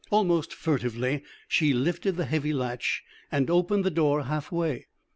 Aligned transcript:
Almost 0.09 0.51
furtively 0.51 1.21
she 1.47 1.73
lifted 1.73 2.15
the 2.17 2.25
heavy 2.25 2.53
latch 2.53 3.03
and 3.31 3.51
opened 3.51 3.83
the 3.83 3.91
door 3.91 4.23
half 4.23 4.51
way. 4.51 4.87